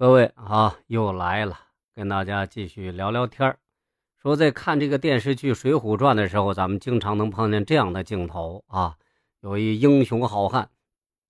[0.00, 1.60] 各位啊，又来了，
[1.94, 3.54] 跟大家继续聊聊天
[4.16, 8.96] 说在看这个电视剧《水浒传》的时候，咱们经常能碰见这样的镜头啊，
[9.40, 10.70] 有一英雄好汉，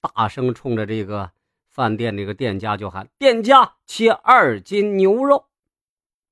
[0.00, 1.32] 大声冲着这个
[1.68, 5.46] 饭店这个店家就喊：“店家切二斤牛肉。”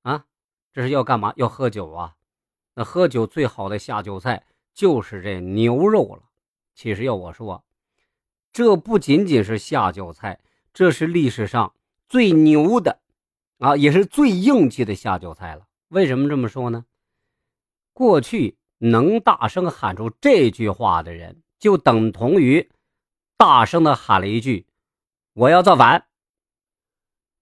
[0.03, 0.23] 啊，
[0.71, 1.33] 这是要干嘛？
[1.35, 2.15] 要喝酒啊？
[2.75, 6.23] 那喝酒最好的下酒菜就是这牛肉了。
[6.73, 7.65] 其实要我说，
[8.53, 10.39] 这不仅仅是下酒菜，
[10.73, 11.73] 这是历史上。
[12.09, 12.99] 最牛的，
[13.59, 15.67] 啊，也是最硬气的下酒菜了。
[15.89, 16.85] 为什么这么说呢？
[17.93, 22.69] 过去能大声喊出这句话的人，就等同于
[23.37, 24.65] 大声的喊了一句
[25.33, 26.05] ：“我要造反。”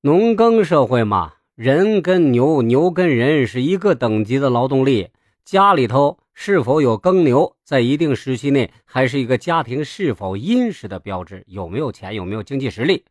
[0.01, 5.11] 农耕社会嘛，人跟牛、牛跟人是一个等级的劳动力。
[5.45, 11.45] 家里头是否有耕牛，在一定时期内，还是一个家庭是否殷实的标志。
[11.47, 13.05] 有没有钱，有没有经济实力？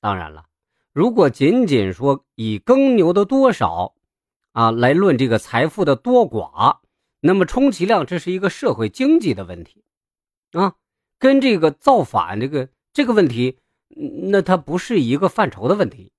[0.00, 0.46] 当然了。
[0.92, 3.94] 如果仅仅说以耕牛的多少，
[4.52, 6.78] 啊来论这个财富的多寡，
[7.20, 9.84] 那么充其量这是一个社会经济的问题，
[10.52, 10.74] 啊，
[11.18, 13.58] 跟这个造反这个这个问题，
[14.30, 16.10] 那它不是一个范畴的问题。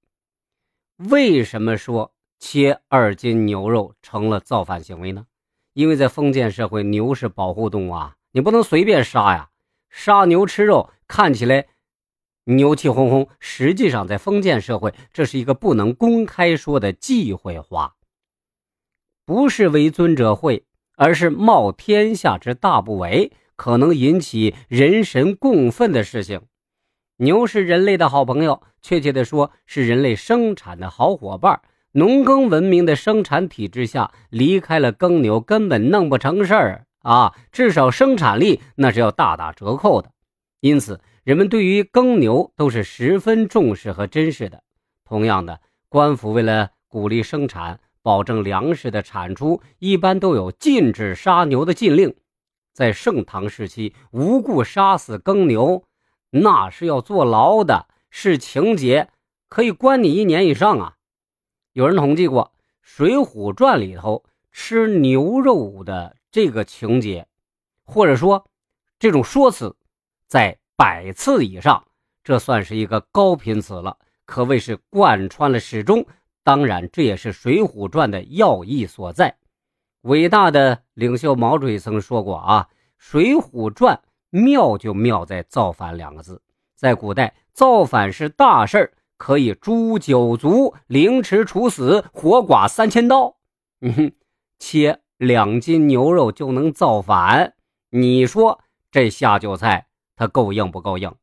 [0.96, 5.26] 为什么说切二斤牛肉成了造反行为呢？
[5.74, 9.50] 因为在封建社会，牛是保护动物啊，你不能随便杀呀，
[9.90, 11.68] 杀牛吃肉看起来。
[12.56, 17.96] 牛气哄哄，实际上在封建社会，这是一个不能公开说的忌讳话。
[19.26, 26.42] 不是为尊者讳，而是冒天下之大不韪，可能引起人神共愤的事情。
[27.18, 31.62] 牛是人类的好朋友，确切的说，是人类生产的好伙伴。
[31.94, 37.36] 农耕文明的生产体制下，离开了耕牛，根本弄不成事儿啊！
[37.52, 40.12] 至少生产力那是要大打折扣的。
[40.60, 41.00] 因此。
[41.32, 44.66] 人们对于耕牛都是十分重视和珍视的。
[45.06, 52.14] 同样的，官府为了鼓励生产、保证粮食的产出，一般都有禁止杀牛的禁令。
[52.74, 55.86] 在盛唐时期，无故杀死耕牛，
[56.31, 59.08] 那是要坐牢的，是情节，
[59.48, 60.98] 可以关你一年以上啊！
[61.72, 67.25] 有人统计过，《水浒传》里头吃牛肉的这个情节，
[67.86, 68.50] 或者说
[69.00, 69.78] 这种说辞，
[70.28, 70.58] 在。
[70.81, 71.86] 百次以上，
[72.24, 76.03] 这算是一个高频词了，可谓是贯穿了始终。
[76.44, 79.38] 当然，这也是《水浒传》的要义所在。
[80.02, 83.96] 伟大的领袖毛主席曾说过：“啊，《水浒传》
[84.31, 86.42] 妙就妙在‘造反’两个字。
[86.75, 93.36] 在古代，造反是大事儿，可以诛九族、凌迟处死、活剐三千刀。
[93.81, 94.12] 嗯哼，
[94.58, 97.53] 切两斤牛肉就能造反，
[97.92, 99.86] 你说这下酒菜？”
[100.22, 101.16] 它够硬不够硬？